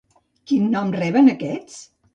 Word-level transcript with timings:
Quin 0.51 0.65
nom 0.77 0.91
reben 0.97 1.33
aquests? 1.37 1.81